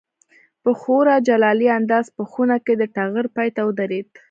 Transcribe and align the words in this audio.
په 0.63 0.71
خورا 0.79 1.15
جلالي 1.27 1.67
انداز 1.79 2.05
په 2.17 2.23
خونه 2.31 2.57
کې 2.65 2.73
د 2.77 2.83
ټغر 2.95 3.25
پای 3.35 3.49
ته 3.55 3.61
ودرېد. 3.67 4.07